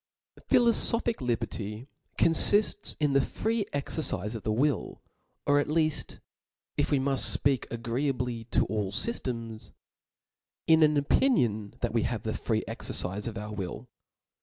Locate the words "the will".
4.41-4.99